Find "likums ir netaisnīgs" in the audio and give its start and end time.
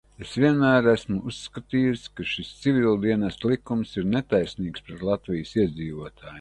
3.53-4.89